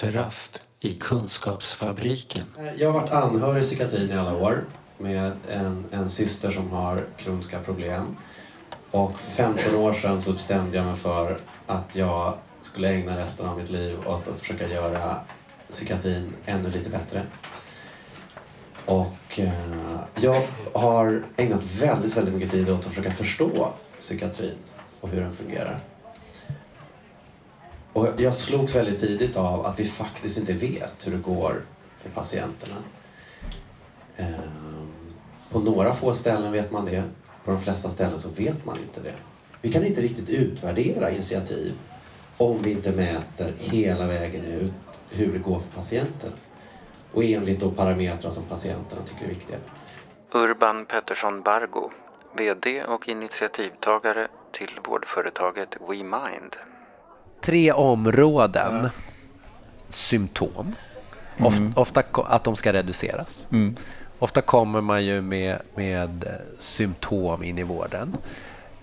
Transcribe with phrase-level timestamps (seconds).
[0.00, 2.44] Kafferast i Kunskapsfabriken.
[2.76, 4.64] Jag har varit anhörig i psykiatrin i alla år
[4.98, 8.16] med en, en syster som har kroniska problem.
[8.90, 13.46] Och för 15 år sedan så bestämde jag mig för att jag skulle ägna resten
[13.46, 15.16] av mitt liv åt att försöka göra
[15.70, 17.26] psykiatrin ännu lite bättre.
[18.84, 24.58] Och eh, jag har ägnat väldigt, väldigt mycket tid åt att försöka förstå psykiatrin
[25.00, 25.80] och hur den fungerar.
[27.92, 31.62] Och jag slogs väldigt tidigt av att vi faktiskt inte vet hur det går
[31.98, 32.76] för patienterna.
[34.16, 34.92] Ehm,
[35.50, 37.02] på några få ställen vet man det.
[37.44, 39.14] På de flesta ställen så vet man inte det.
[39.62, 41.74] Vi kan inte riktigt utvärdera initiativ
[42.36, 44.72] om vi inte mäter hela vägen ut
[45.10, 46.32] hur det går för patienten.
[47.12, 49.56] Och enligt då parametrar som patienterna tycker är viktiga.
[50.32, 51.90] Urban Pettersson Bargo,
[52.36, 56.56] VD och initiativtagare till vårdföretaget WeMind.
[57.42, 58.88] Tre områden.
[59.88, 60.74] Symptom.
[61.38, 63.46] Of, Ofta att de ska reduceras.
[63.52, 63.76] Mm.
[64.18, 68.16] Ofta kommer man ju med, med eh, symptom in i vården.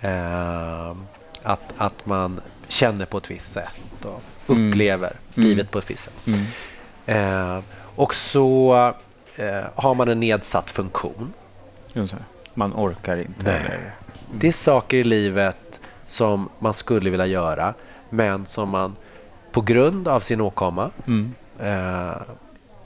[0.02, 0.90] Eh,
[1.44, 4.70] att, att man känner på ett visst sätt och Mm.
[4.70, 5.50] upplever Mm.
[5.50, 6.28] livet på ett visst sätt.
[6.28, 7.58] Mm.
[7.58, 7.64] Eh,
[7.96, 8.76] och så
[9.36, 11.34] eh, har man en nedsatt funktion.
[12.54, 13.44] Man orkar inte.
[13.70, 13.80] Nej.
[14.34, 17.74] Det är saker i livet som man skulle vilja göra
[18.10, 18.96] men som man
[19.52, 21.34] på grund av sin åkomma mm.
[21.60, 22.22] eh,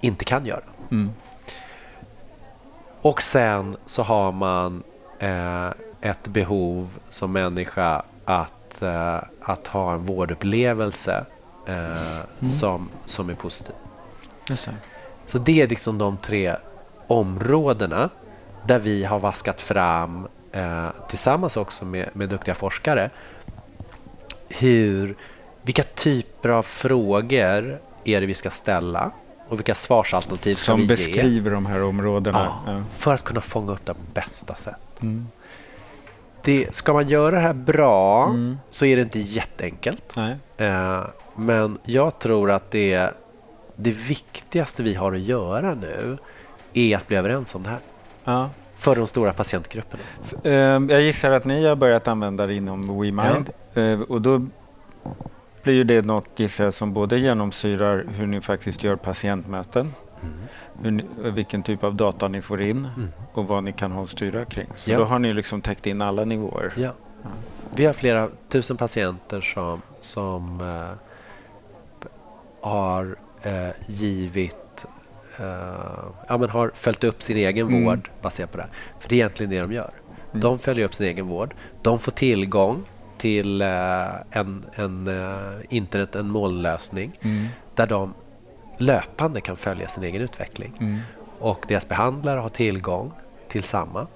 [0.02, 0.64] inte kan göra.
[0.92, 1.12] Mm.
[3.02, 4.84] Och sen så har man
[5.20, 5.70] eh,
[6.02, 11.26] ett behov som människa att, eh, att ha en vårdupplevelse
[11.68, 13.76] eh, som, som är positiv.
[14.50, 14.74] Just det.
[15.26, 16.56] Så det är liksom de tre
[17.08, 18.10] områdena
[18.66, 23.10] där vi har vaskat fram eh, tillsammans också med, med duktiga forskare
[24.60, 25.16] hur,
[25.62, 29.12] vilka typer av frågor är det vi ska ställa
[29.50, 32.60] och vilka svarsalternativ Som vi ge beskriver de här områdena.
[32.66, 32.84] ja, Ja.
[32.92, 35.02] för att kunna fånga upp det på bästa sätt.
[35.02, 35.28] Mm.
[36.44, 38.58] Det, ska man göra det här bra Mm.
[38.70, 40.16] så är det inte jätteenkelt.
[40.58, 41.04] Eh,
[41.36, 43.10] men jag tror att det,
[43.76, 46.18] det viktigaste vi har att göra nu
[46.74, 47.80] är att bli överens om det här.
[48.24, 48.50] Ja.
[48.82, 50.04] För de stora patientgrupperna.
[50.44, 50.52] Eh,
[50.96, 53.50] Jag gissar att ni har börjat använda det inom WeMind.
[53.74, 54.46] Eh, Och då
[55.64, 59.94] blir ju det något gissar som både genomsyrar hur ni faktiskt gör patientmöten,
[60.84, 63.10] hur ni, vilken typ av data ni får in Mm.
[63.34, 64.68] och vad ni kan styra kring.
[64.76, 64.98] Så Ja.
[64.98, 66.74] då har ni liksom täckt in alla nivåer.
[66.78, 66.92] Ja.
[67.76, 70.98] Vi har flera tusen patienter som, som eh,
[72.70, 74.56] har eh, givit
[76.28, 77.86] ja, men har följt upp sin egen Mm.
[77.86, 78.72] vård baserat på det här.
[79.00, 79.92] För det är egentligen det de gör.
[80.30, 80.42] Mm.
[80.42, 81.54] De följer upp sin egen vård.
[81.82, 82.84] De får tillgång
[83.18, 83.68] till eh,
[84.32, 87.48] en, en eh, internet, en molnlösning Mm.
[87.76, 88.14] där de
[88.78, 90.74] löpande kan följa sin egen utveckling.
[90.80, 91.00] Mm.
[91.40, 93.12] Och deras behandlare har tillgång
[93.48, 94.08] till samma.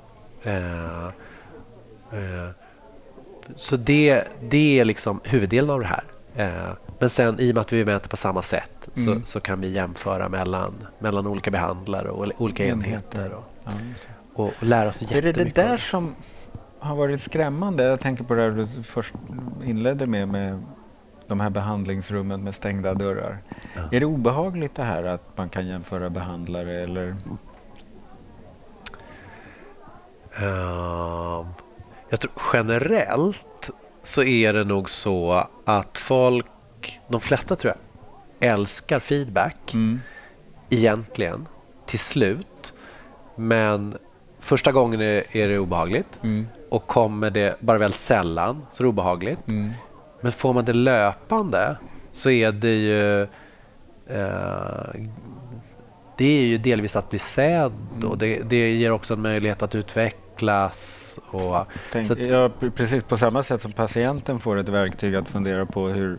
[0.44, 1.06] Eh,
[2.12, 2.50] eh,
[3.56, 6.04] så det, det är liksom huvuddelen av det här.
[6.36, 6.70] Eh,
[7.00, 9.24] men sen i och med att vi mäter på samma sätt så, Mm.
[9.26, 13.72] så kan vi jämföra mellan, mellan olika behandlare och olika enheter och, Ja,
[14.34, 15.56] och, och lära oss Är det jättemycket.
[15.56, 16.16] det där som
[16.80, 17.84] har varit skrämmande?
[17.84, 19.14] Jag tänker på det du först
[19.66, 20.64] inledde med, med
[21.28, 23.38] de här behandlingsrummen med stängda dörrar.
[23.76, 23.82] Ja.
[23.92, 27.16] Är det obehagligt det här att man kan jämföra behandlare eller?
[30.36, 31.46] Ehm,
[32.10, 33.70] jag tror generellt
[34.06, 37.74] så är det nog så att folk, de flesta tror
[38.40, 40.02] jag, älskar feedback Mm.
[40.70, 41.48] egentligen
[41.86, 42.74] till slut.
[43.36, 43.98] Men
[44.40, 46.48] första gången är, är det obehagligt Mm.
[46.70, 49.48] och kommer det bara väldigt sällan så är det obehagligt.
[49.48, 49.72] Mm.
[50.22, 51.78] Men får man det löpande
[52.12, 53.22] så är det ju
[54.08, 55.02] eh,
[56.18, 59.76] det är ju delvis att bli sedd och det, det ger också en möjlighet att
[59.76, 60.22] utvecklas.
[61.32, 65.16] Och, Tänk, så att- ja, pre- precis på samma sätt som patienten får ett verktyg
[65.16, 66.18] att fundera på hur,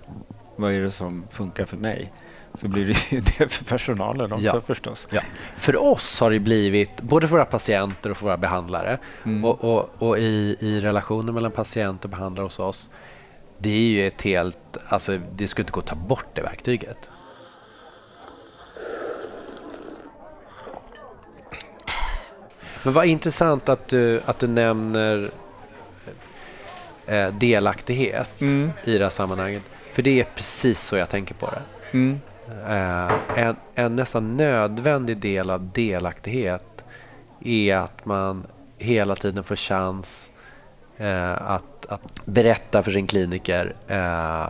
[0.56, 2.12] vad är det som funkar för mig?
[2.60, 4.60] Så blir det ju det för personalen också Ja.
[4.66, 5.06] förstås.
[5.10, 5.20] Ja.
[5.56, 9.44] För oss har det blivit, både för våra patienter och för våra behandlare Mm.
[9.44, 12.90] och, och, och i, i relationen mellan patient och behandlare hos oss,
[13.58, 17.08] det är ju ett helt, alltså det skulle inte gå att ta bort det verktyget.
[22.86, 25.30] Men vad intressant att du, att du nämner
[27.06, 28.70] eh, delaktighet Mm.
[28.84, 29.62] i det här sammanhanget.
[29.92, 31.62] För det är precis så jag tänker på det.
[31.98, 32.20] Mm.
[32.68, 33.12] Eh,
[33.44, 36.84] en, en nästan nödvändig del av delaktighet
[37.40, 38.46] är att man
[38.78, 40.32] hela tiden får chans
[40.96, 44.48] eh, att, att berätta för sin kliniker eh,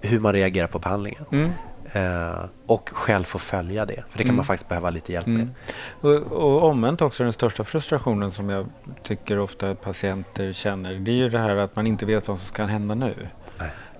[0.00, 1.24] hur man reagerar på behandlingen.
[1.32, 1.50] Mm.
[1.92, 4.04] Eh, och själv få följa det.
[4.08, 4.36] För det kan Mm.
[4.36, 5.34] man faktiskt behöva lite hjälp med.
[5.34, 5.54] Mm.
[6.00, 8.66] Och, och omvänt också den största frustrationen som jag
[9.02, 12.46] tycker ofta patienter känner det är ju det här att man inte vet vad som
[12.46, 13.14] ska hända nu.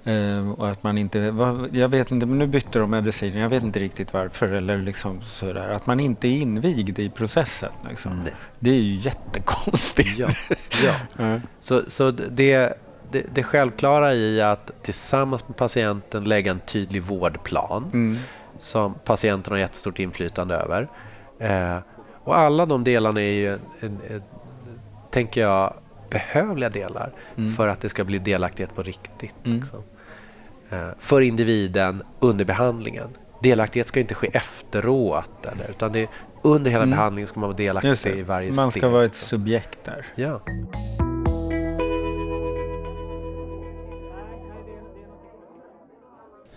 [0.04, 3.48] Ehm, och att man inte, vad, jag vet inte, men nu bytte de medicin, jag
[3.48, 5.68] vet inte riktigt varför eller liksom sådär.
[5.68, 7.72] Att man inte är invigd i processen.
[7.88, 8.22] Liksom.
[8.58, 10.18] Det är ju jättekonstigt.
[10.18, 10.28] Ja,
[10.84, 10.92] ja.
[11.24, 11.40] Ja.
[11.60, 12.74] Så, så det,
[13.12, 18.16] det, det självklara i att tillsammans med patienten lägga en tydlig vårdplan Mm.
[18.58, 20.88] som patienten har jättestort inflytande över.
[21.38, 21.76] Eh,
[22.24, 24.22] och alla de delarna är ju, en, en, en,
[25.10, 25.74] tänker jag,
[26.10, 27.52] behövliga delar Mm.
[27.52, 29.34] för att det ska bli delaktighet på riktigt.
[29.44, 29.58] Mm.
[29.60, 29.82] Liksom.
[30.70, 33.08] Eh, för individen under behandlingen.
[33.42, 36.08] Delaktighet ska inte ske efteråt, eller, utan det
[36.42, 36.96] under hela Mm.
[36.96, 38.80] behandlingen ska man vara delaktig i varje Man steg.
[38.82, 39.28] ska vara ett liksom.
[39.38, 40.06] subjekt där.
[40.14, 40.40] Ja.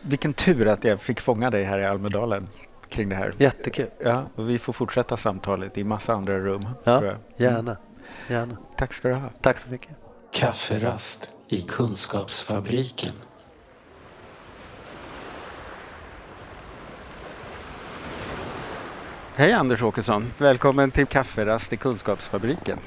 [0.06, 2.48] Vilken tur att jag fick fånga dig här i Almedalen
[2.90, 3.34] kring det här.
[3.38, 3.90] Jättekul.
[4.00, 6.70] Ja, och vi får fortsätta samtalet i massa andra rum.
[6.84, 7.18] Ja, tror jag.
[7.52, 7.78] Gärna.
[8.28, 8.58] Gärna.
[8.78, 9.30] Tack ska du ha.
[9.42, 9.90] Tack så mycket.
[10.32, 13.14] Kafferast i Kunskapsfabriken.
[19.36, 20.34] Hej Anders Åkesson.
[20.38, 22.80] Välkommen till kafferast i Kunskapsfabriken.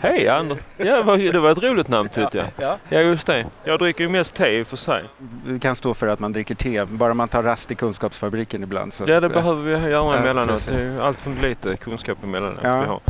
[0.00, 0.58] Hej Anders!
[0.76, 2.46] Ja, det var ett roligt namn tyckte jag.
[2.56, 2.78] Ja.
[2.88, 3.46] Ja just det.
[3.64, 5.04] Jag dricker ju mest te i och för sig.
[5.46, 8.92] Det kan stå för att man dricker te, bara man tar rast i Kunskapsfabriken ibland.
[8.94, 10.66] Så Ja det att, behöver vi göra Ja, emellanåt.
[10.66, 12.80] Det är ju allt för lite kunskap emellanåt Ja.
[12.80, 13.00] vi har.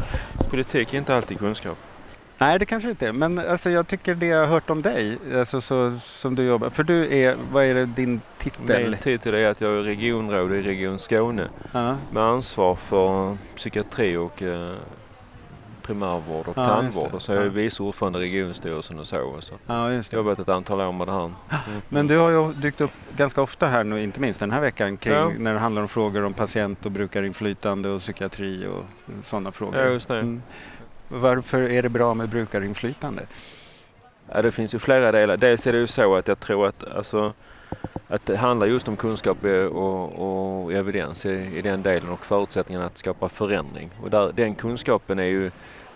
[0.50, 1.78] Politik är inte alltid kunskap.
[2.38, 3.12] Nej, det kanske inte är.
[3.12, 6.70] Men alltså, jag tycker det jag har hört om dig, alltså, så, som du jobbar...
[6.70, 8.90] För du är, vad är det din titel?
[8.90, 14.16] Min titel är att jag är regionråd i Region Skåne Ja, med ansvar för psykiatri
[14.16, 14.72] och eh,
[15.88, 17.14] primärvård och Ja, tandvård.
[17.14, 17.50] Och så är jag Ja.
[17.50, 19.20] vice ordförande i regionstyrelsen och så.
[19.20, 19.54] Och så.
[19.66, 20.16] ja, just det.
[20.16, 21.24] Jobbat ett antal år med det här.
[21.24, 21.34] Mm.
[21.88, 24.96] Men du har ju dykt upp ganska ofta här nu, inte minst den här veckan,
[24.96, 25.30] kring Ja.
[25.38, 28.84] när det handlar om frågor om patient och brukarinflytande och psykiatri och
[29.24, 29.78] sådana frågor.
[29.80, 30.18] Ja, just det.
[30.18, 30.42] Mm.
[31.08, 33.22] Varför är det bra med brukarinflytande?
[34.32, 35.36] Ja, det finns ju flera delar.
[35.36, 37.32] Dels är det ju så att jag tror att, alltså,
[38.08, 42.86] att det handlar just om kunskap och, och evidens i, i den delen och förutsättningarna
[42.86, 43.90] att skapa förändring.
[44.02, 45.50] Och där, den kunskapen är ju,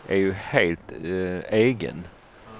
[0.08, 2.04] är ju helt eh, egen.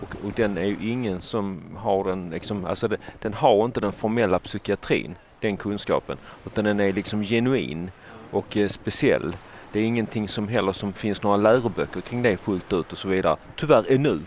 [0.01, 3.81] Och, och den är ju ingen som har den, liksom, alltså det, den har inte
[3.81, 6.17] den formella psykiatrin, den kunskapen.
[6.47, 7.91] Utan den är liksom genuin
[8.31, 9.37] och eh, speciell.
[9.73, 13.09] Det är ingenting som heller som finns några läroböcker kring det fullt ut och så
[13.09, 13.37] vidare.
[13.57, 14.21] Tyvärr ännu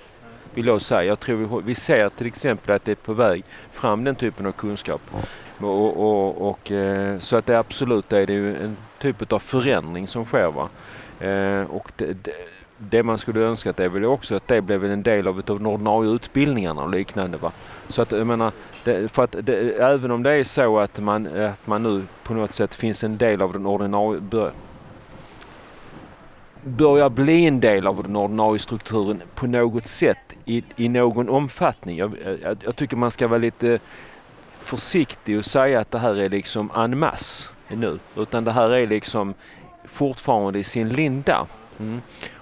[0.54, 1.04] vill jag säga.
[1.04, 4.46] Jag tror vi, vi ser till exempel att det är på väg fram den typen
[4.46, 5.02] av kunskap.
[5.58, 10.08] Och, och, och, eh, så att det absolut är det ju en typ av förändring
[10.08, 10.68] som sker.
[11.20, 12.34] Eh, och det, det,
[12.78, 15.44] det man skulle önska att det är väl också att det blev en del av
[15.46, 17.38] de ordinarie utbildningarna och liknande.
[17.38, 17.52] Va?
[17.90, 18.52] Så att jag menar,
[18.84, 22.34] det, för att det, även om det är så att man, att man nu på
[22.34, 24.52] något sätt finns en del av den ordinarie bör,
[26.64, 31.98] börjar bli en del av den ordinarie strukturen på något sätt i, i någon omfattning.
[31.98, 33.80] Jag, jag, jag tycker man ska vara lite eh,
[34.60, 38.00] försiktig och säga att det här är liksom en masse nu.
[38.16, 39.34] Utan det här är liksom
[39.86, 41.48] fortfarande i sin linda.
[41.80, 42.02] Mm.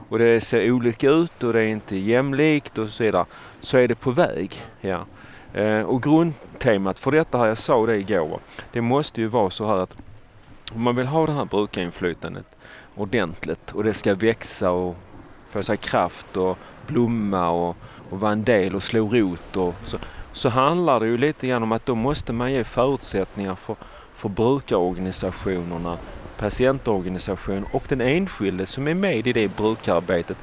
[0.10, 3.26] Och det ser olika ut och det är inte jämlikt och så vidare.
[3.62, 4.62] Så är det på väg.
[4.82, 5.06] Ja.
[5.54, 8.40] Eh, och grundtemat för detta här, jag sa det igår,
[8.72, 9.96] det måste ju vara så här att
[10.74, 12.46] om man vill ha det här brukarinflytandet
[12.96, 14.96] ordentligt och det ska växa och
[15.50, 16.58] få sig kraft och
[16.88, 17.78] blomma och,
[18.10, 19.98] och vara en del och slå rot och så,
[20.34, 23.76] så handlar det ju lite grann om att då måste man ge förutsättningar för,
[24.14, 25.98] för brukarorganisationerna,
[26.38, 30.38] patientorganisationen och den enskilde som är med i det brukararbetet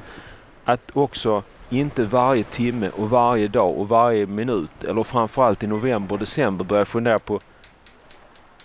[0.63, 6.13] att också inte varje timme och varje dag och varje minut eller framförallt i november
[6.13, 7.39] och december börja fundera på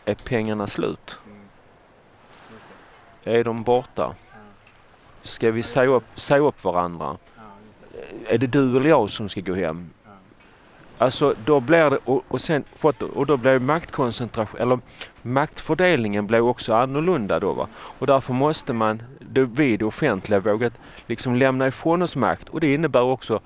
[0.05, 1.17] är pengarna slut?
[3.25, 4.15] Är de borta?
[5.23, 7.17] Ska vi säga upp, säga upp varandra?
[8.27, 9.91] Är det du eller jag som ska gå hem?
[10.99, 12.65] Alltså då blir det, och, och, sen,
[13.15, 14.79] och då blir maktkoncentration, eller
[15.23, 17.69] maktfördelningen blir också annorlunda då va.
[17.75, 20.71] Och därför måste man, det, vi det offentliga, våga
[21.07, 23.41] liksom lämna ifrån oss makt och det innebär också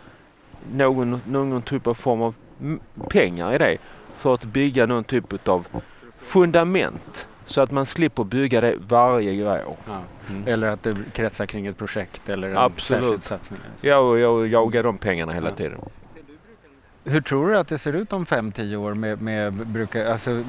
[0.73, 2.35] någon, någon typ av form av
[3.09, 3.76] pengar i det
[4.16, 5.66] för att bygga någon typ av
[6.21, 9.76] fundament så att man slipper bygga det varje år.
[9.87, 10.00] Ja.
[10.30, 10.42] Mm.
[10.47, 13.02] Eller att det kretsar kring ett projekt eller en Absolut.
[13.02, 13.61] särskild satsning.
[13.80, 15.54] Jag, jag jagar de pengarna hela Ja.
[15.54, 15.78] tiden.
[17.04, 20.45] Hur tror du att det ser ut om 5-10 år med, med brukar, alltså,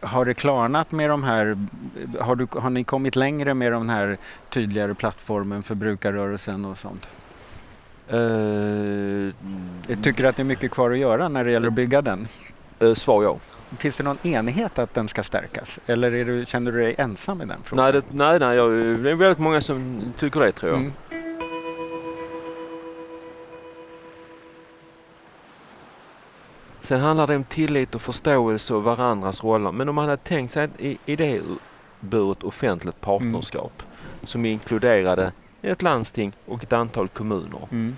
[0.00, 1.58] har det klarnat med de här,
[2.20, 4.16] har, du, har ni kommit längre med den här
[4.50, 7.08] tydligare plattformen för brukarrörelsen och sånt?
[8.12, 9.32] Uh,
[9.86, 12.28] Jag tycker att det är mycket kvar att göra när det gäller att bygga den.
[12.82, 13.38] uh, svar ja.
[13.78, 15.78] finns det någon enighet att den ska stärkas?
[15.86, 17.84] Eller du, känner du dig ensam i den frågan?
[17.84, 20.80] Nej, det, nej, nej jag, det är väldigt många som tycker det tror jag.
[20.80, 20.92] Mm.
[26.84, 29.72] Sen handlar det om tillit och förståelse och varandras roller.
[29.72, 33.82] Men om man hade tänkt sig ett i- idéburet offentligt partnerskap
[34.24, 37.96] som inkluderade ett landsting och ett antal kommuner Mm.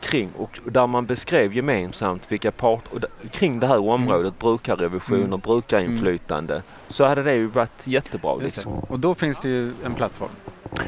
[0.00, 5.24] kring och där man beskrev gemensamt vilka part och d- kring det här området, brukarrevisioner,
[5.24, 5.40] Mm.
[5.40, 8.34] brukarinflytande, så hade det ju varit jättebra.
[8.36, 8.72] Liksom.
[8.72, 10.30] Och då finns det ju en plattform.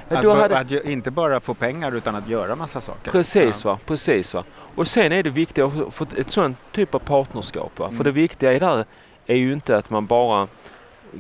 [0.08, 3.10] Att, hade- att inte bara få pengar utan att göra massa saker.
[3.10, 3.70] Precis Ja.
[3.70, 4.44] va, precis va.
[4.74, 7.80] Och sen är det viktigt att få ett sånt typ av partnerskap.
[7.80, 7.96] Mm.
[7.96, 8.84] För det viktiga i det här
[9.26, 10.48] är ju inte att man bara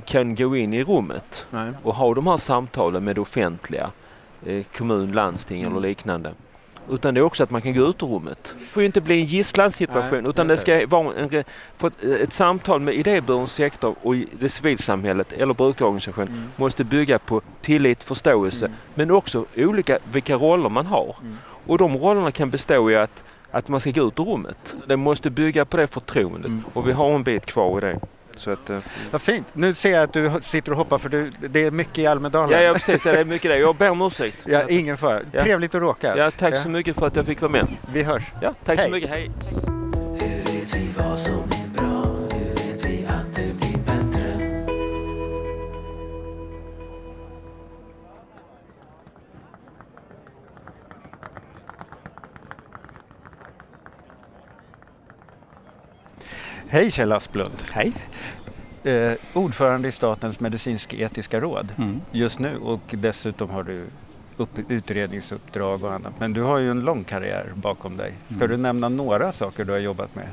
[0.04, 1.72] kan gå in i rummet Nej.
[1.82, 3.90] och ha de här samtalen med det offentliga,
[4.46, 5.72] eh, kommun, landsting Mm.
[5.72, 6.32] eller liknande.
[6.90, 8.54] Utan det är också att man kan gå ut ur rummet.
[8.58, 11.44] Det får ju inte bli en gisslansituation Nej, utan det ska vara en,
[11.76, 11.90] få
[12.20, 16.44] ett, samtal med idéburen sektor och det civilsamhället eller brukarorganisation Mm.
[16.56, 18.76] måste bygga på tillit, förståelse Mm.
[18.94, 21.16] men också olika, vilka roller man har.
[21.22, 21.36] Mm.
[21.66, 24.74] Och de rollerna kan bestå i att, att man ska gå ut ur rummet.
[24.86, 26.64] Det måste bygga på det förtroendet Mm.
[26.72, 28.00] och vi har en bit kvar i det.
[28.36, 28.78] Så att, eh,
[29.10, 29.46] Vad fint.
[29.52, 32.50] Nu ser jag att du sitter och hoppar för du, det är mycket i Almedalen.
[32.50, 33.02] ja, ja, precis.
[33.02, 33.58] Det är mycket det.
[33.58, 34.36] Jag ber om ursäkt.
[34.44, 35.20] Ja, ingen fara.
[35.32, 35.40] Ja.
[35.40, 36.14] Trevligt att råkas.
[36.18, 37.66] Ja, tack så mycket för att jag fick vara med.
[37.92, 38.22] Vi hörs.
[38.42, 38.86] Ja, tack Hej.
[38.86, 39.10] så mycket.
[39.10, 39.30] Hej.
[56.68, 57.54] Hej Kjell Asplund.
[57.72, 57.92] Hej.
[58.84, 62.00] Eh, ordförande i Statens medicinsk-etiska råd Mm.
[62.12, 63.86] just nu och dessutom har du
[64.36, 66.12] upp, utredningsuppdrag och annat.
[66.18, 68.12] Men du har ju en lång karriär bakom dig.
[68.26, 68.48] Ska Mm.
[68.48, 70.26] du nämna några saker du har jobbat med?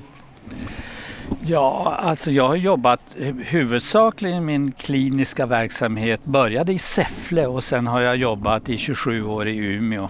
[1.46, 3.02] Ja, alltså jag har jobbat
[3.46, 6.22] huvudsakligen min kliniska verksamhet.
[6.26, 10.10] Började i Säffle och sen har jag jobbat i 27 år i Umeå.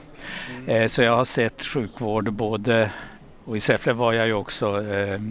[0.67, 2.91] Eh, Så jag har sett sjukvård både
[3.45, 5.21] och i Säffle var jag ju också eh,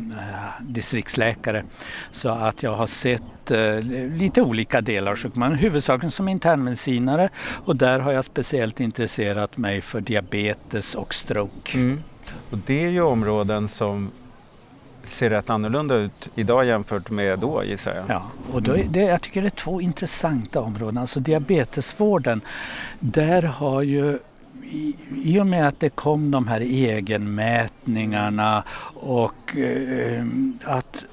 [0.61, 1.64] distriktsläkare.
[2.11, 3.81] Så att jag har sett eh,
[4.16, 5.54] lite olika delar av sjukvården.
[5.54, 7.28] Huvudsakligen som internmedicinare
[7.64, 11.97] och där har jag speciellt intresserat mig för diabetes och stroke.
[12.50, 14.11] Och det är ju områden som
[15.04, 18.04] ser rätt annorlunda ut idag jämfört med då gissar jag.
[18.09, 20.99] Ja, och då det, jag tycker det är två intressanta områden.
[20.99, 22.40] Alltså diabetesvården,
[23.00, 24.19] där har ju
[24.64, 28.62] i, i och med att det kom de här egenmätningarna
[28.94, 30.25] och eh,
[30.64, 31.04] att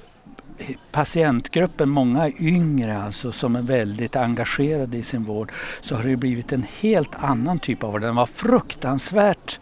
[0.92, 6.52] patientgruppen, många yngre alltså som är väldigt engagerade i sin vård så har det blivit
[6.52, 8.00] en helt annan typ av vård.
[8.00, 9.60] Den var fruktansvärt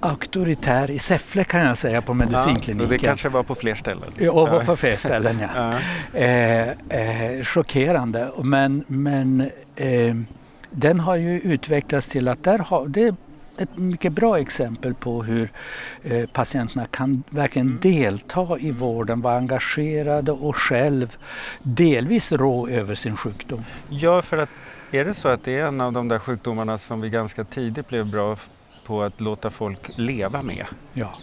[0.00, 2.80] auktoritär i Säffle kan jag säga på Ja, medicinkliniken.
[2.80, 4.12] och det kanske var på fler ställen.
[4.18, 5.48] Ja, på fler ställen ja.
[6.12, 6.18] Ja.
[6.18, 8.30] Eh, eh, chockerande.
[8.42, 9.40] Men, men
[9.76, 10.16] eh,
[10.70, 13.14] den har ju utvecklats till att där har, det är
[13.58, 15.50] ett mycket bra exempel på hur
[16.02, 21.16] eh, patienterna kan verkligen delta i vården, vara engagerade och själv
[21.62, 23.64] delvis rå över sin sjukdom.
[23.88, 24.50] Ja, för att
[24.90, 27.88] är det så att det är en av de där sjukdomarna som vi ganska tidigt
[27.88, 28.36] blev bra
[28.86, 30.66] på att låta folk leva med?
[30.92, 31.14] Ja.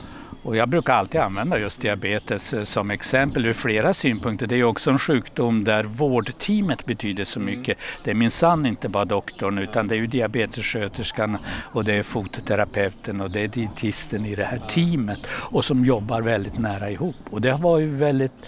[0.45, 4.47] Och jag brukar alltid använda just diabetes eh, som exempel ur flera synpunkter.
[4.47, 7.77] Det är också en sjukdom där vårdteamet betyder så mycket.
[8.03, 13.21] Det är minsann inte bara doktorn utan det är ju diabetessköterskan och det är fototerapeuten
[13.21, 17.15] och det är dietisten i det här teamet och som jobbar väldigt nära ihop.
[17.29, 18.47] Och det var ju väldigt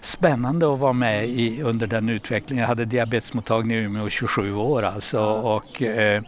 [0.00, 2.60] spännande att vara med i under den utvecklingen.
[2.60, 6.22] Jag hade diabetesmottagning i Umeå i 27 år alltså och eh,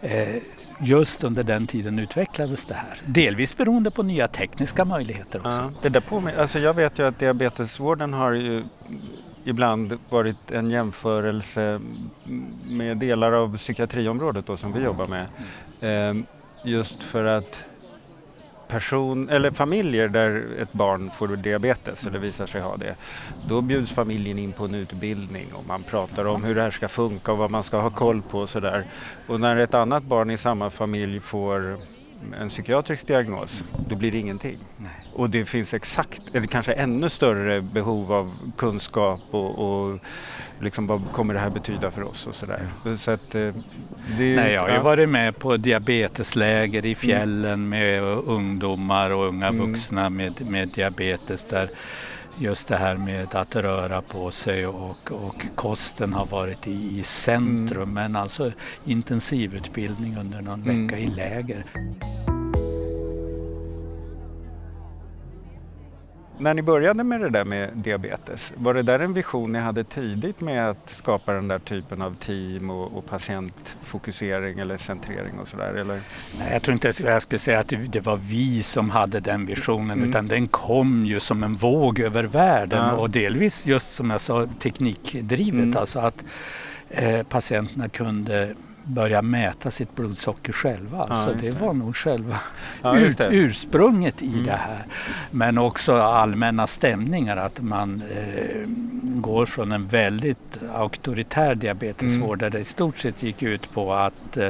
[0.00, 0.36] eh,
[0.82, 3.00] just under den tiden utvecklades det här.
[3.06, 5.50] Delvis beroende på nya tekniska möjligheter också.
[5.50, 8.62] Ja, det där påmin- alltså jag vet ju att diabetesvården har ju
[9.44, 11.80] ibland varit en jämförelse
[12.68, 15.26] med delar av psykiatriområdet då, som vi jobbar med.
[15.80, 16.26] Ehm,
[16.64, 17.64] just för att
[18.72, 22.94] person, eller familjer där ett barn får diabetes eller visar sig ha det,
[23.48, 26.88] då bjuds familjen in på en utbildning och man pratar om hur det här ska
[26.88, 28.84] funka och vad man ska ha koll på och sådär.
[29.26, 31.76] Och när ett annat barn i samma familj får
[32.40, 34.58] en psykiatrisk diagnos, då blir det ingenting.
[35.12, 39.98] Och det finns exakt, eller kanske ännu större behov av kunskap och, och
[40.60, 42.60] liksom vad kommer det här betyda för oss och sådär.
[42.98, 43.40] Så att, eh,
[44.18, 44.82] det, Nej, jag har ju ja.
[44.82, 49.70] varit med på diabetesläger i fjällen med ungdomar och unga Mm.
[49.70, 51.70] vuxna med, med diabetes där
[52.38, 57.02] just det här med att röra på sig och, och kosten har varit i, i
[57.02, 57.92] centrum.
[57.94, 58.52] Men alltså
[58.84, 60.86] intensivutbildning under någon Mm.
[60.86, 61.64] vecka i läger.
[66.42, 69.84] När ni började med det där med diabetes, var det där en vision ni hade
[69.84, 75.48] tidigt med att skapa den där typen av team och, och patientfokusering eller centrering och
[75.48, 75.84] sådär?
[75.86, 76.00] Nej,
[76.52, 79.90] jag tror inte jag skulle säga att det- det var vi som hade den visionen
[79.98, 80.08] Mm.
[80.10, 82.92] utan den kom ju som en våg över världen Ja.
[82.92, 85.54] och delvis just som jag sa teknikdrivet.
[85.64, 85.76] Mm.
[85.76, 86.24] Alltså att
[86.90, 90.96] eh, patienterna kunde börja mäta sitt blodsocker själva.
[90.98, 92.36] Ja, Alltså just det var nog själva
[92.82, 94.44] Ja, ut, ursprunget i Mm.
[94.46, 94.84] det här.
[95.30, 98.66] Men också allmänna stämningar att man eh,
[99.04, 104.36] går från en väldigt auktoritär diabetesvård där det i stort sett gick ut på att
[104.36, 104.48] eh,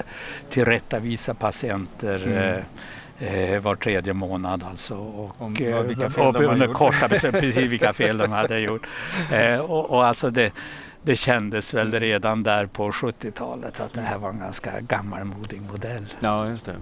[0.51, 2.39] tillrättavisa patienter Mm.
[3.19, 4.95] eh, eh, var tredje månad alltså.
[4.95, 8.59] Och, Om eh, vilka fel och de under korta besök, precis vilka fel de hade
[8.59, 8.87] gjort.
[9.33, 10.53] Eh, och, och alltså det,
[11.03, 16.07] det kändes väl redan där på 70-talet att det här var en ganska gammalmodig modell.
[16.21, 16.77] Ja, just det.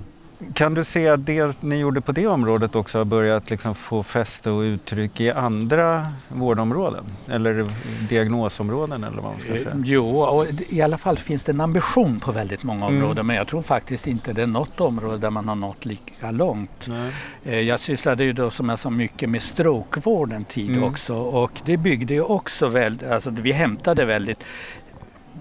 [0.54, 4.02] Kan du se att det ni gjorde på det området också har börjat liksom få
[4.02, 7.04] fäste och uttryck i andra vårdområden?
[7.28, 7.66] Eller
[8.08, 9.82] diagnosområden eller vad man ska Eh, säga?
[9.84, 12.96] Jo, och i alla fall finns det en ambition på väldigt många Mm.
[12.96, 16.30] områden men jag tror faktiskt inte det är något område där man har nått lika
[16.30, 16.86] långt.
[16.88, 17.12] Nej.
[17.44, 20.84] Eh, Jag sysslade ju då som jag sa mycket med strokevård en tid Mm.
[20.84, 24.44] också och det byggde ju också väldigt, alltså vi hämtade väldigt,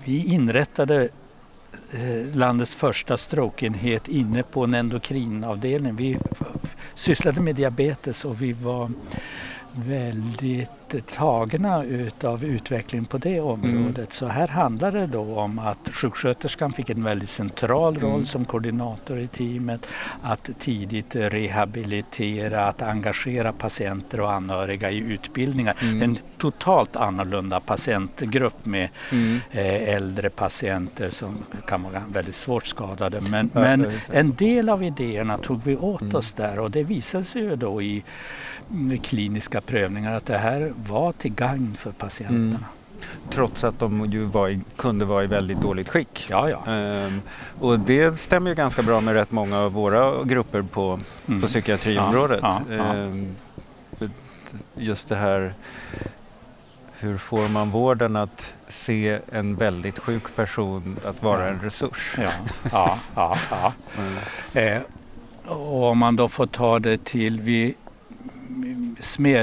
[0.06, 1.10] vi inrättade
[1.92, 5.96] Eh, landets första strokeenhet inne på en endokrinavdelning.
[5.96, 6.18] Vi
[6.96, 8.92] sysslade med diabetes och vi var
[9.74, 10.70] väldigt
[11.08, 14.14] tagna utav utvecklingen på det området.
[14.14, 18.26] Så här handlar det då om att sjuksköterskan fick en väldigt central roll Mm.
[18.26, 19.88] som koordinator i teamet.
[20.22, 25.76] Att tidigt rehabilitera, att engagera patienter och anhöriga i utbildningar.
[25.82, 26.02] Mm.
[26.02, 29.40] En totalt annorlunda patientgrupp med Mm.
[29.52, 31.38] eh, äldre patienter som
[31.68, 33.22] kan vara väldigt svårt skadade.
[33.22, 36.16] Men, men en del av idéerna tog vi åt Mm.
[36.16, 38.04] oss där och det visade sig ju då i
[38.72, 42.40] mm, kliniska prövningar att det här var till gagn för patienterna.
[42.40, 42.64] Mm.
[43.30, 46.28] Trots att de ju var i, kunde vara i väldigt dåligt skick.
[46.30, 46.72] Ja, ja.
[46.72, 47.22] Ehm,
[47.60, 51.42] och det stämmer ju ganska bra med rätt många av våra grupper på, Mm.
[51.42, 52.40] på psykiatriområdet.
[52.44, 52.62] Ja.
[52.72, 53.36] Ehm,
[54.76, 55.54] just det här
[57.00, 62.16] hur får man vården att se en väldigt sjuk person att vara en resurs?
[62.18, 62.30] Ja,
[62.72, 63.74] ja, ja, ja.
[63.98, 64.76] Mm.
[64.76, 64.82] Eh,
[65.52, 67.76] och om man då får ta det till vi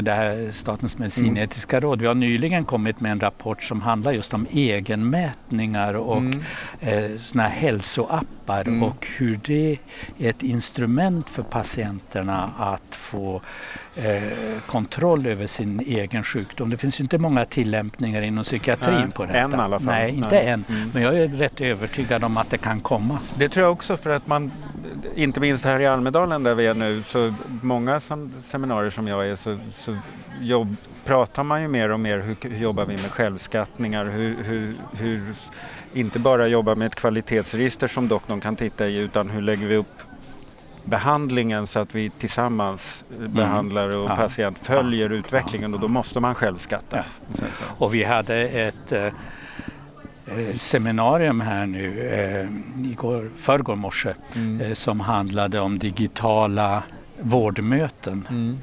[0.02, 2.00] Det här Statens medicinetiska råd.
[2.00, 6.42] Vi har nyligen kommit med en rapport som handlar just om egenmätningar och Mm.
[6.80, 8.82] eh, såna hälsoappar Mm.
[8.82, 9.78] och hur det
[10.18, 13.40] är ett instrument för patienterna att få
[13.96, 14.22] eh,
[14.66, 16.70] kontroll över sin egen sjukdom.
[16.70, 19.38] Det finns inte många tillämpningar inom psykiatrin Nej, på detta.
[19.38, 19.86] än i alla fall.
[19.86, 20.46] Nej, inte Nej.
[20.46, 20.64] än.
[20.68, 20.90] Mm.
[20.94, 23.18] Men jag är rätt övertygad om att det kan komma.
[23.34, 24.52] Det tror jag också för att man,
[25.14, 29.28] inte minst här i Almedalen där vi är nu, så många som, seminarier som jag
[29.28, 29.96] är så, så
[30.40, 34.74] jobb, pratar man ju mer och mer hur, hur jobbar vi med självskattningar, hur, hur,
[34.92, 35.34] hur
[35.92, 39.76] inte bara jobba med ett kvalitetsregister som doktorn kan titta i utan hur lägger vi
[39.76, 40.02] upp
[40.86, 44.16] behandlingen så att vi tillsammans eh, behandlare och Ja.
[44.16, 46.96] patient följer utvecklingen och då måste man självskatta.
[46.96, 47.02] Ja.
[47.34, 47.70] Så att säga.
[47.78, 52.48] Och vi hade ett eh, eh, seminarium här nu eh,
[52.90, 54.60] igår, förrgår morse Mm.
[54.60, 56.82] eh, som handlade om digitala
[57.20, 58.26] vårdmöten.
[58.30, 58.58] Mm.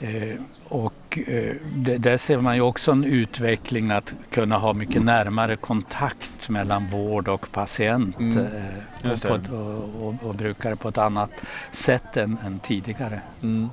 [0.00, 5.02] Eh, och eh, det, där ser man ju också en utveckling att kunna ha mycket
[5.02, 8.38] närmare kontakt mellan vård och patient Mm.
[8.38, 11.30] eh, och, på, och, och, och brukare på ett annat
[11.72, 13.20] sätt än, än tidigare.
[13.42, 13.68] Mm.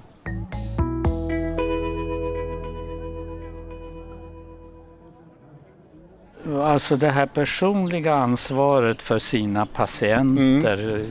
[6.64, 10.90] Alltså det här personliga ansvaret för sina patienter.
[10.90, 11.06] Mm.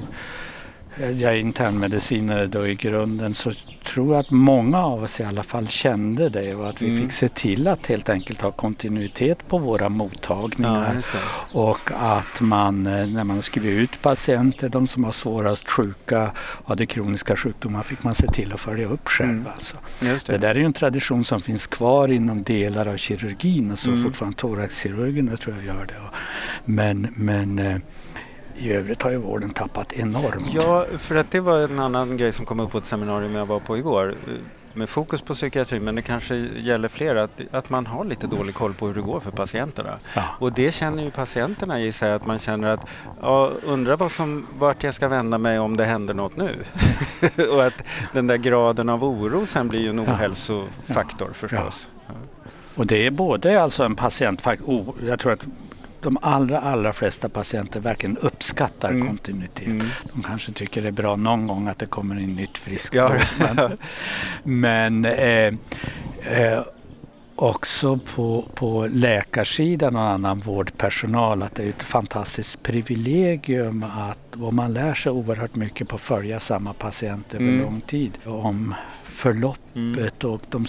[1.00, 3.52] Jag är internmedicinare då i grunden så
[3.84, 7.02] tror jag att många av oss i alla fall kände det och att vi Mm.
[7.02, 10.96] fick se till att helt enkelt ha kontinuitet på våra mottagningar.
[11.14, 11.18] Ja.
[11.60, 16.68] Och att man eh, när man skriver ut patienter, de som var svårast sjuka och
[16.68, 19.30] hade kroniska sjukdomar fick man se till att följa upp själv.
[19.30, 19.46] Mm.
[19.54, 19.76] Alltså.
[20.00, 20.38] Det det.
[20.38, 24.02] där är ju en tradition som finns kvar inom delar av kirurgin och så Mm.
[24.04, 25.94] fortfarande thoraxkirurgerna tror jag gör det.
[26.64, 27.76] Men, men eh,
[28.58, 30.54] i övrigt har ju vården tappat enormt.
[30.54, 33.46] Ja, för att det var en annan grej som kom upp på ett seminarium jag
[33.46, 34.14] var på igår.
[34.74, 38.54] Med fokus på psykiatri, men det kanske gäller fler, att, att man har lite dålig
[38.54, 39.98] koll på hur det går för patienterna.
[40.14, 40.22] Ja.
[40.38, 42.86] Och det känner ju patienterna i sig, att man känner att
[43.20, 46.56] ja, undrar vad som, vart jag ska vända mig om det händer något nu.
[47.50, 50.02] och att den där graden av oro sen blir ju en Ja.
[50.12, 51.88] ohälsofaktor förstås.
[52.76, 55.44] Och det är både alltså en patientfaktor, jag tror att
[56.02, 59.06] de allra, allra flesta patienter verkligen uppskattar Mm.
[59.06, 59.66] kontinuitet.
[59.66, 59.86] Mm.
[60.12, 63.12] De kanske tycker det är bra någon gång att det kommer in nytt friskt Ja.
[63.38, 63.78] Men,
[64.60, 65.54] men eh,
[66.22, 66.62] Eh,
[67.34, 74.54] också på, på läkarsidan och annan vårdpersonal att det är ett fantastiskt privilegium att och
[74.54, 77.60] man lär sig oerhört mycket på att följa samma patient över Mm.
[77.60, 78.18] lång tid.
[78.24, 80.66] Om förloppet och de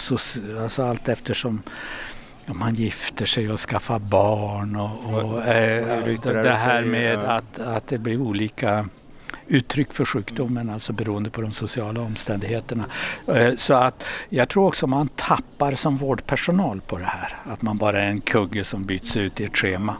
[0.63, 1.61] alltså allt eftersom
[2.49, 7.19] om man gifter sig och skaffar barn och, och, Och- eh, det, här med ja.
[7.31, 8.89] att, att det blir olika
[9.47, 12.85] uttryck för sjukdomen, alltså beroende på de sociala omständigheterna.
[13.27, 17.77] Eh, Så att jag tror också man tappar som vårdpersonal på det här, att man
[17.77, 19.95] bara är en kugge som byts ut i ett schema.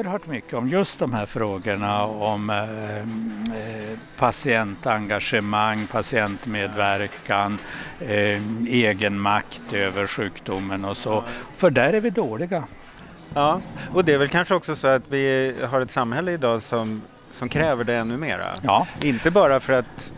[0.00, 7.58] Oerhört mycket om just de här frågorna om eh, eh, patientengagemang, patientmedverkan,
[8.00, 11.24] eh, egen makt över sjukdomen och så.
[11.56, 12.64] För där är vi dåliga.
[13.34, 13.60] Ja,
[13.94, 17.48] och det är väl kanske också så att vi har ett samhälle idag som, som
[17.48, 18.46] kräver det ännu mera.
[18.62, 20.12] Ja, Inte bara för att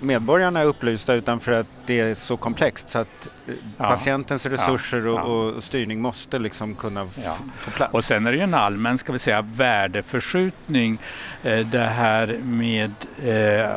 [0.00, 3.84] medborgarna är upplysta utan för att det är så komplext så att eh, Ja.
[3.88, 7.06] patientens resurser och, och styrning måste liksom kunna
[7.60, 7.94] få plats.
[7.94, 10.98] Och sen är det ju en allmän, ska vi säga, värdeförskjutning.
[11.42, 12.90] Eh, det här med
[13.24, 13.70] eh,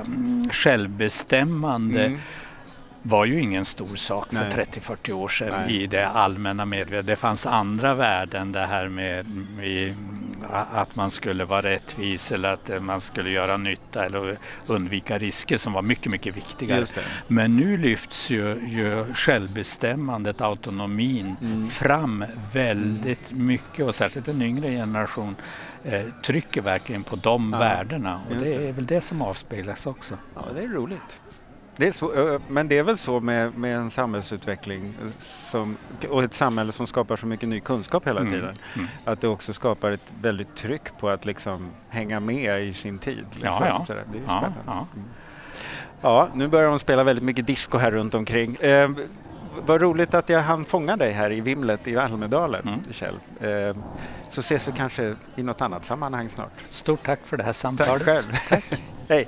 [0.51, 2.19] självbestämmande Mm.
[3.01, 4.51] var ju ingen stor sak Nej.
[4.51, 5.83] för 30-40 år sedan Nej.
[5.83, 7.05] i det allmänna medvetandet.
[7.07, 9.25] Det fanns andra värden, det här med
[9.63, 9.93] i,
[10.49, 15.57] att man skulle vara rättvis eller att eh, man skulle göra nytta eller undvika risker
[15.57, 16.85] som var mycket, mycket viktigare.
[17.27, 21.67] Men nu lyfts ju, ju självbestämmandet, autonomin Mm.
[21.67, 25.35] fram väldigt mycket och särskilt en yngre generation
[25.83, 28.53] eh, trycker verkligen på de Ja, värdena och det.
[28.67, 30.17] är väl det som avspeglas också.
[30.35, 31.19] Ja, det är roligt.
[31.79, 35.07] Det är så, men det är väl så med, med en samhällsutveckling eh,
[35.51, 35.77] som,
[36.09, 38.55] och ett samhälle som skapar så mycket ny kunskap hela Mm, tiden.
[38.75, 38.87] mm.
[39.05, 43.25] Att det också skapar ett väldigt tryck på att liksom hänga med i sin tid.
[43.31, 43.43] Liksom.
[43.43, 43.83] Ja, ja.
[43.87, 44.59] Så där, det är ju Ja, spännande.
[44.65, 44.87] ja.
[44.95, 45.07] Mm.
[46.01, 48.55] Ja, nu börjar de spela väldigt mycket disco här runt omkring.
[48.55, 48.89] Eh,
[49.65, 52.79] vad roligt att jag hann fånga dig här i vimlet i Almedalen, Mm.
[52.91, 53.15] Kjell.
[53.41, 53.77] Eh,
[54.29, 56.51] så ses vi kanske i något annat sammanhang snart.
[56.69, 58.03] Stort tack för det här Tack samtalet.
[58.03, 58.33] själv.
[59.09, 59.27] Hej.